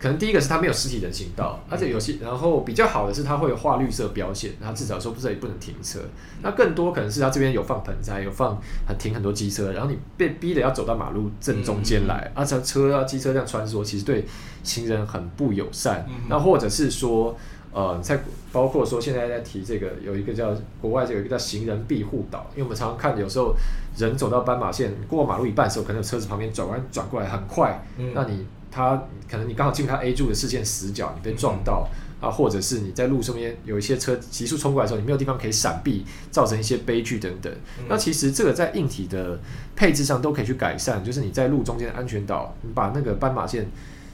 [0.04, 6.02] 可能第一个是它没有实体人行道，而且有些，然后比较好的是它会有画绿色标线，它至少说不是也不能停车。
[6.42, 14.26] 那更多可能是它这边有放盆栽，有放很停很多机车，然后你被逼的要走到马路正中间来，而且车啊机车这样穿梭，其实对
[14.62, 16.06] 行人很不友善。
[16.28, 17.38] 那或者是说，
[17.72, 23.56] 呃，在包括说现在在提这个有一个叫国外就有一个叫行人庇护岛，因为我们常常看有时候
[23.96, 27.82] 人走到斑马线过马路一半的时候，可能有车子旁边转弯转过来很快，
[28.14, 28.46] 那你。
[28.74, 31.88] 他可能你刚好进入他 A 柱的视线死角，你被撞到
[32.20, 37.54] 啊，或者是你在路上面有一些车急速冲过来的时候，你没有地方可以闪避，造成一些悲剧等等。
[37.88, 39.40] 那其实这个在硬体的
[39.76, 43.70] 配置上都可以去改善，就是你在路中间的安全岛，你把那个斑马线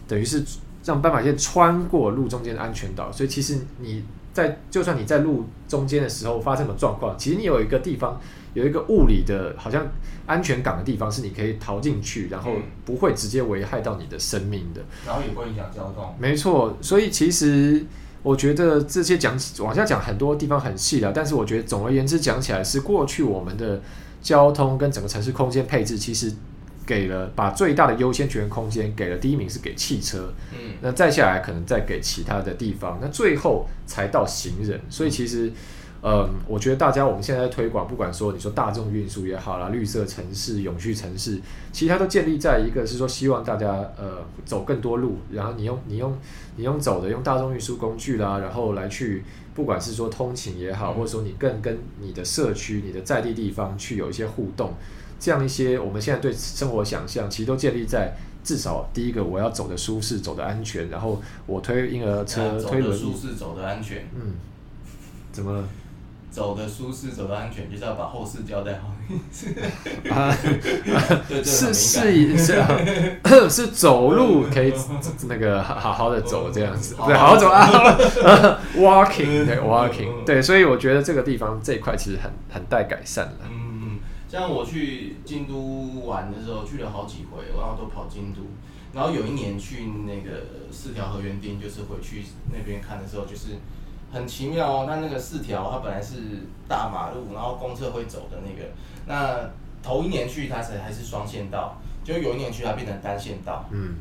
[0.08, 0.44] 等于是
[0.84, 4.04] 让斑马线穿过路中间的安全岛，所以其实你
[4.42, 8.20] 在就算你在路中间的时候发生什么状况，其实你有一个地方。
[8.56, 9.88] 有一个物理的，好像
[10.26, 12.52] 安全港的地方，是你可以逃进去，然后
[12.84, 16.16] 不会直接危害到你的生命的，然后也不会影响交通。
[16.18, 17.86] 没错，所以其实
[18.24, 23.80] 我觉得这些讲往下讲很多地方很细了，但是我觉得总而言之讲起来是过去我们的
[24.20, 26.34] 交通跟整个城市空间配置，其实
[26.90, 35.54] 给了把最大的优先权空间给了第一名是给汽车，嗯，那再下来可能再给其他的地方，那最后才到行人，所以其实。
[36.02, 41.38] 嗯，我觉得大家我们现在在推广，不管说你说大众运输也好啦，绿色城市、永续城市，
[41.74, 46.18] 其实它都建立在一个是说希望大家呃走更多路，然后你用你用
[46.56, 54.74] 你用走的用大众运输工具啦，然后来去不管是说通勤也好，或者说你更跟你的社区、你的在地地方去有一些互动，
[55.20, 64.36] 这样一些我们现在对生活想象，其实都建立在至少第一个我要走的舒适、走的安全，然后我推婴儿车、啊、推轮舒适、走的安全，嗯，
[65.32, 65.64] 怎么了？
[66.32, 68.94] 走的舒适，走的安全，就是要把后事交代好。
[70.16, 70.32] 啊，
[71.44, 72.80] 是是是啊，
[73.50, 74.72] 是走路可以
[75.28, 77.68] 那个好好的走这样子，对，好好走啊
[78.78, 83.50] ，walking，对，walking，对，所以我觉得这个地方这一块其实很很待改善了。
[84.30, 88.42] 嗯，像我去京都玩的时候，去了好几回，然后都跑京都。
[88.94, 93.50] 然后有一年去那个四条河原町，就是回去那边看的时候，就是
[94.12, 94.86] 很奇妙哦。
[94.88, 96.16] 它那个四条，它本来是
[96.68, 98.70] 大马路，然后公车会走的那个。
[99.06, 99.50] 那
[99.82, 103.66] 头一年去它才还是双线道，就有一年去它变成单线道。
[103.72, 103.96] 嗯。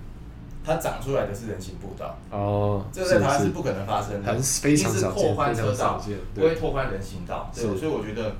[0.65, 2.17] 它长出来的是人行步道。
[2.31, 2.85] 哦。
[2.91, 4.39] 这在台湾是不可能发生的。
[4.41, 5.23] 非常少见。
[5.23, 6.03] 拓宽车道，
[6.35, 7.51] 不会拓宽人行道。
[7.55, 7.65] 对。
[7.77, 8.35] 所以我觉得，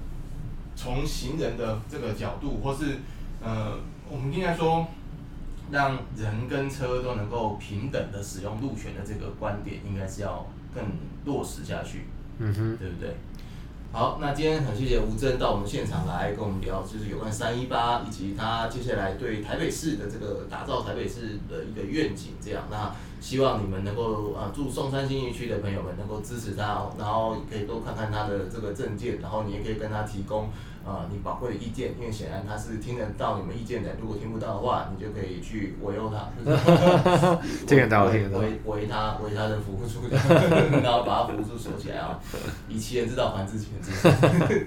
[0.79, 2.99] 从行人的这个角度，或是
[3.43, 3.77] 呃，
[4.09, 4.87] 我们应该说。
[5.71, 10.83] 让人跟车都能够平等的使用路权的这个观点，应该是要更
[11.27, 12.07] 落实下去，
[12.39, 13.15] 嗯哼，对不对？
[13.93, 22.65] 好，那今天很谢谢吴峥到我们现场来跟我们聊，就是有关三一八以及他接下来对台北市的这个打造台北市的一个愿景，这样。
[22.71, 22.91] 那
[23.21, 30.49] 希望你们能够啊，住松山新义区的朋友们能够支持他，然后可以多看看他的这个证件，然后你也可以跟他提供。
[30.87, 33.91] 啊、呃，你宝贵的意见，因为显然他是听得到你们意见的。
[34.01, 36.31] 如果听不到的话，你就可以去围殴他，
[37.67, 42.19] 听得到，听得到，围围他，围他的服务处，然后把他服务处锁起来啊，
[42.71, 44.67] 以其人之道还治其人之身。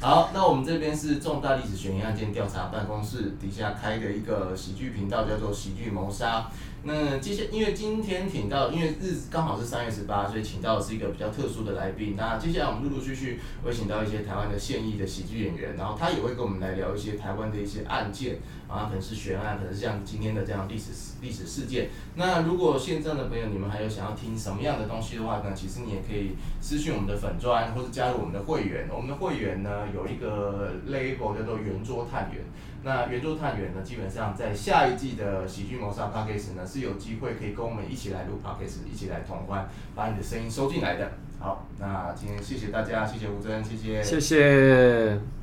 [0.00, 6.50] 好，那我们这边是重大历史悬疑案件调查办公室底下开的一个喜剧频道，叫做喜剧谋杀。
[6.82, 12.14] 那接下，因为今天请到，因为日刚好是三月十八，所以请到的是一个比较特殊的来宾。
[12.16, 21.90] 那接下来我们陆陆续续会请到一些台湾的现役的喜剧演员，然后他也会跟我们来聊一些台湾的一些案件，啊，可能是悬案，可能是像今天的这样历史历史事件。
[22.14, 26.30] 那如果线上的朋友你们还有想要听什么样的东西的话呢，其实你也可以
[26.62, 28.88] 私讯我们的粉专，或者加入我们的会员。
[28.90, 32.40] 我们的会员呢有一个 label 叫做圆桌探员。
[32.82, 41.12] 那圆桌探员呢，基本上在下一季的喜剧谋杀 Podcast 呢，是有机会可以跟我们一起来录 Podcast，一起来同欢，把你的声音收进来的。
[41.38, 45.39] 好，那今天谢谢大家，谢谢吴尊，谢谢，谢谢。